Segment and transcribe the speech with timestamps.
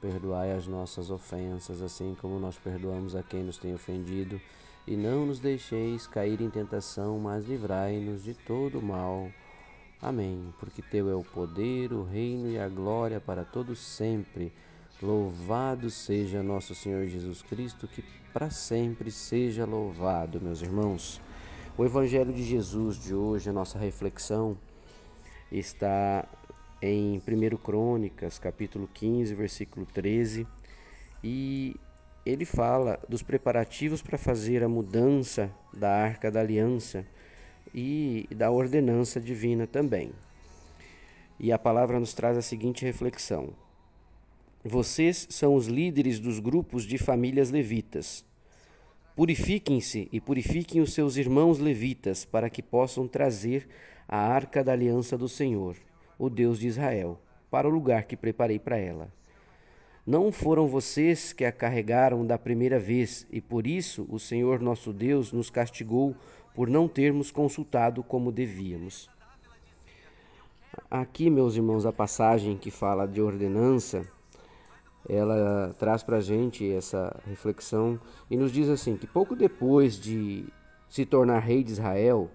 [0.00, 4.40] Perdoai as nossas ofensas, assim como nós perdoamos a quem nos tem ofendido.
[4.86, 9.30] E não nos deixeis cair em tentação, mas livrai-nos de todo mal.
[10.00, 10.54] Amém.
[10.58, 14.52] Porque Teu é o poder, o reino e a glória para todos sempre.
[15.02, 21.20] Louvado seja nosso Senhor Jesus Cristo, que para sempre seja louvado, meus irmãos.
[21.76, 24.56] O Evangelho de Jesus de hoje, a nossa reflexão,
[25.50, 26.26] está
[26.82, 30.46] em 1 Crônicas, capítulo 15, versículo 13,
[31.22, 31.76] e
[32.24, 37.06] ele fala dos preparativos para fazer a mudança da arca da aliança
[37.74, 40.12] e da ordenança divina também.
[41.38, 43.50] E a palavra nos traz a seguinte reflexão:
[44.64, 48.24] Vocês são os líderes dos grupos de famílias levitas.
[49.14, 53.68] Purifiquem-se e purifiquem os seus irmãos levitas, para que possam trazer
[54.08, 55.76] a arca da aliança do Senhor
[56.20, 57.18] o Deus de Israel,
[57.50, 59.08] para o lugar que preparei para ela.
[60.06, 64.92] Não foram vocês que a carregaram da primeira vez, e por isso o Senhor nosso
[64.92, 66.14] Deus nos castigou
[66.54, 69.08] por não termos consultado como devíamos.
[70.90, 74.06] Aqui, meus irmãos, a passagem que fala de ordenança,
[75.08, 77.98] ela traz para a gente essa reflexão
[78.30, 80.44] e nos diz assim: que pouco depois de
[80.86, 82.30] se tornar rei de Israel,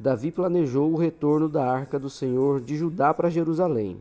[0.00, 3.98] Davi planejou o retorno da arca do Senhor de Judá para Jerusalém.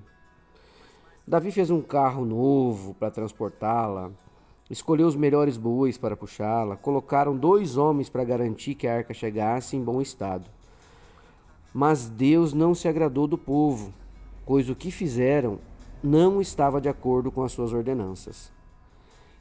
[1.28, 4.10] Davi fez um carro novo para transportá-la,
[4.70, 9.76] escolheu os melhores bois para puxá-la, colocaram dois homens para garantir que a arca chegasse
[9.76, 10.50] em bom estado.
[11.74, 13.94] Mas Deus não se agradou do povo,
[14.46, 15.60] pois o que fizeram
[16.02, 18.54] não estava de acordo com as suas ordenanças.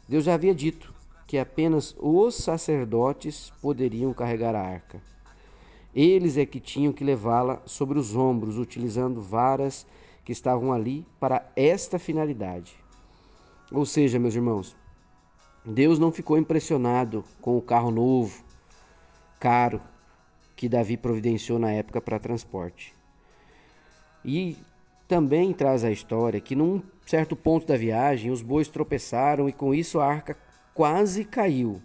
[0.09, 0.93] Deus já havia dito
[1.25, 5.01] que apenas os sacerdotes poderiam carregar a arca.
[6.01, 9.85] Eles é que tinham que levá-la sobre os ombros, utilizando varas
[10.25, 12.77] que estavam ali para esta finalidade.
[13.73, 14.77] Ou seja, meus irmãos,
[15.67, 18.45] Deus não ficou impressionado com o carro novo,
[19.41, 19.83] caro,
[20.55, 22.95] que Davi providenciou na época para transporte.
[24.25, 24.57] E
[25.09, 29.75] também traz a história que num certo ponto da viagem os bois tropeçaram e com
[29.75, 30.39] isso a arca
[30.73, 31.83] quase caiu.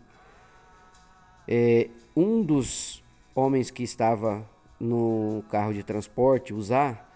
[1.47, 3.02] É, um dos
[3.35, 4.47] homens que estava
[4.79, 7.09] no carro de transporte usar,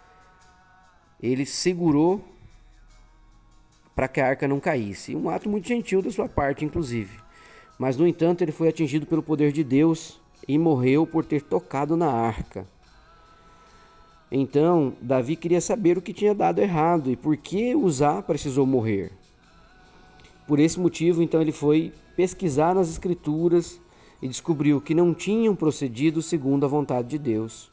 [1.22, 2.24] ele segurou
[3.96, 5.16] para que a arca não caísse.
[5.16, 7.20] Um ato muito gentil da sua parte, inclusive.
[7.80, 11.98] Mas, no entanto, ele foi atingido pelo poder de Deus e morreu por ter tocado
[11.98, 12.68] na arca.
[14.32, 19.12] Então, Davi queria saber o que tinha dado errado e por que Uzá precisou morrer.
[20.46, 23.80] Por esse motivo, então, ele foi pesquisar nas Escrituras
[24.22, 27.70] e descobriu que não tinham procedido segundo a vontade de Deus.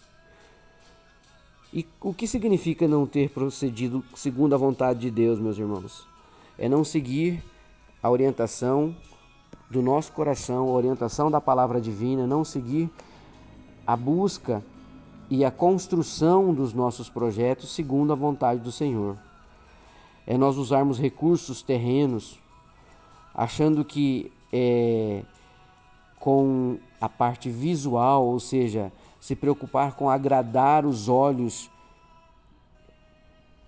[1.73, 6.07] E o que significa não ter procedido segundo a vontade de Deus, meus irmãos?
[6.57, 7.43] É não seguir
[8.03, 8.95] a orientação
[9.69, 12.89] do nosso coração, a orientação da palavra divina, não seguir
[13.87, 14.63] a busca
[15.29, 19.17] e a construção dos nossos projetos segundo a vontade do Senhor.
[20.27, 22.39] É nós usarmos recursos terrenos,
[23.35, 25.23] achando que é,
[26.25, 28.91] com a parte visual, ou seja,
[29.21, 31.71] se preocupar com agradar os olhos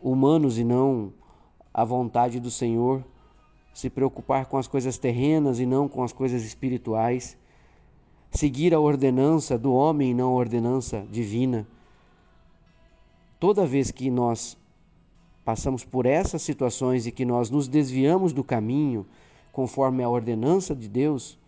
[0.00, 1.12] humanos e não
[1.74, 3.04] a vontade do Senhor,
[3.74, 7.36] se preocupar com as coisas terrenas e não com as coisas espirituais,
[8.30, 11.66] seguir a ordenança do homem e não a ordenança divina.
[13.38, 14.56] Toda vez que nós
[15.44, 19.04] passamos por essas situações e que nós nos desviamos do caminho
[19.52, 21.38] conforme a ordenança de Deus,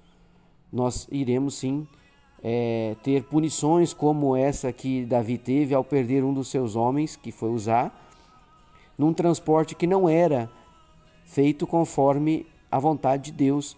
[0.72, 1.86] nós iremos sim
[2.42, 7.32] é, ter punições como essa que Davi teve ao perder um dos seus homens, que
[7.32, 8.06] foi usar,
[8.96, 10.50] num transporte que não era
[11.24, 13.76] feito conforme a vontade de Deus.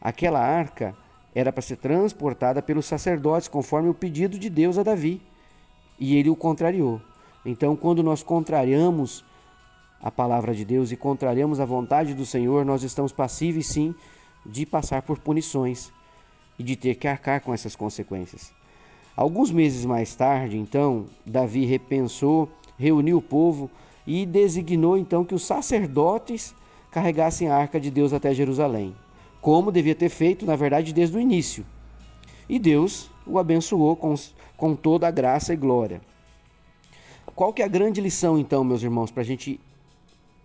[0.00, 0.96] Aquela arca
[1.34, 5.22] era para ser transportada pelos sacerdotes, conforme o pedido de Deus a Davi,
[5.98, 7.00] e ele o contrariou.
[7.44, 9.24] Então, quando nós contrariamos
[10.00, 13.94] a palavra de Deus e contrariamos a vontade do Senhor, nós estamos passíveis sim
[14.44, 15.92] de passar por punições
[16.58, 18.52] e de ter que arcar com essas consequências.
[19.16, 23.70] Alguns meses mais tarde, então, Davi repensou, reuniu o povo
[24.06, 26.54] e designou então que os sacerdotes
[26.90, 28.94] carregassem a arca de Deus até Jerusalém.
[29.42, 31.66] como devia ter feito, na verdade, desde o início.
[32.48, 34.14] E Deus o abençoou com,
[34.56, 36.00] com toda a graça e glória.
[37.34, 39.58] Qual que é a grande lição, então, meus irmãos, para a gente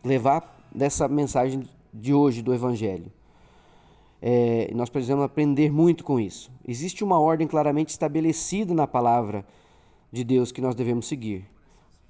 [0.04, 3.12] levar dessa mensagem de hoje do Evangelho?
[4.20, 6.52] É, nós precisamos aprender muito com isso.
[6.68, 9.46] Existe uma ordem claramente estabelecida na palavra
[10.12, 11.46] de Deus que nós devemos seguir.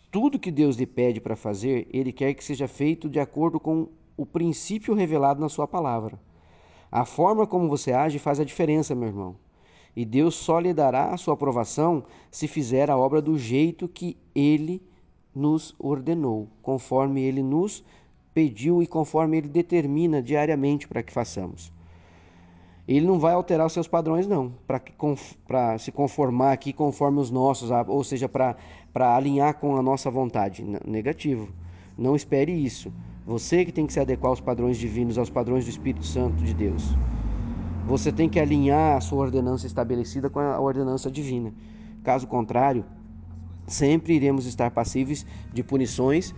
[0.10, 3.90] Tudo que Deus lhe pede para fazer, Ele quer que seja feito de acordo com
[4.16, 6.18] o princípio revelado na Sua palavra.
[6.90, 9.36] A forma como você age faz a diferença, meu irmão.
[9.94, 14.16] E Deus só lhe dará a sua aprovação se fizer a obra do jeito que
[14.34, 14.82] Ele
[15.36, 17.84] nos ordenou, conforme Ele nos
[18.34, 21.76] pediu e conforme Ele determina diariamente para que façamos
[22.88, 27.70] ele não vai alterar os seus padrões, não, para se conformar aqui conforme os nossos,
[27.88, 28.56] ou seja, para
[29.16, 30.64] alinhar com a nossa vontade.
[30.86, 31.50] Negativo.
[31.98, 32.94] Não espere isso.
[33.26, 36.54] Você que tem que se adequar aos padrões divinos, aos padrões do Espírito Santo de
[36.54, 36.96] Deus.
[37.86, 41.54] Você tem que alinhar a sua ordenança estabelecida com a ordenança divina.
[42.04, 42.86] Caso contrário,
[43.66, 46.34] sempre iremos estar passíveis de punições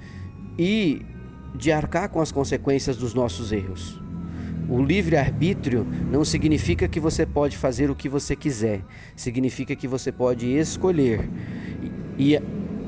[0.58, 1.06] e
[1.54, 4.09] de arcar com as consequências dos nossos erros.
[4.70, 8.82] O livre-arbítrio não significa que você pode fazer o que você quiser,
[9.16, 11.28] significa que você pode escolher.
[12.18, 12.40] E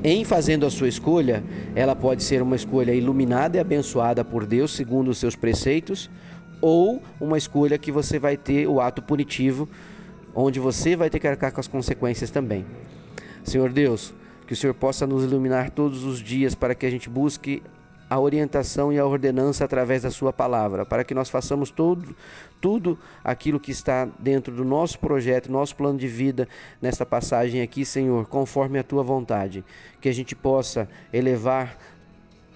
[0.03, 1.43] em fazendo a sua escolha,
[1.75, 6.07] ela pode ser uma escolha iluminada e abençoada por Deus segundo os seus preceitos,
[6.61, 9.67] ou uma escolha que você vai ter o ato punitivo,
[10.35, 12.63] onde você vai ter que arcar com as consequências também.
[13.43, 14.13] Senhor Deus,
[14.45, 17.63] que o Senhor possa nos iluminar todos os dias para que a gente busque
[18.11, 22.13] a orientação e a ordenança através da Sua palavra, para que nós façamos todo,
[22.59, 26.45] tudo aquilo que está dentro do nosso projeto, nosso plano de vida
[26.81, 29.63] nesta passagem aqui, Senhor, conforme a Tua vontade.
[30.01, 31.77] Que a gente possa elevar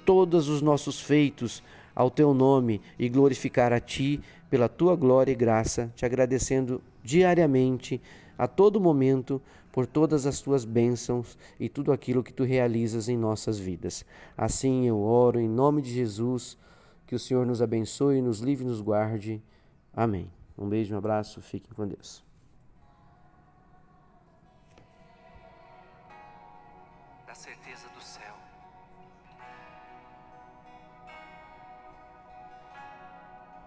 [0.05, 1.63] todos os nossos feitos
[1.95, 4.21] ao Teu nome e glorificar a Ti
[4.55, 8.01] pela Tua glória e graça, te agradecendo diariamente,
[8.37, 13.17] a todo momento por todas as tuas bênçãos e tudo aquilo que tu realizas em
[13.17, 14.05] nossas vidas.
[14.37, 16.57] Assim eu oro em nome de Jesus,
[17.05, 19.43] que o Senhor nos abençoe, nos livre e nos guarde.
[19.93, 20.31] Amém.
[20.57, 22.24] Um beijo, um abraço, fiquem com Deus.